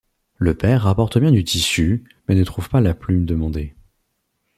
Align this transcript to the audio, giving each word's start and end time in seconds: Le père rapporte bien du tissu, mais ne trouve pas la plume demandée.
Le 0.37 0.55
père 0.55 0.81
rapporte 0.81 1.19
bien 1.19 1.29
du 1.31 1.43
tissu, 1.43 2.05
mais 2.27 2.33
ne 2.33 2.43
trouve 2.43 2.69
pas 2.69 2.81
la 2.81 2.95
plume 2.95 3.23
demandée. 3.23 3.75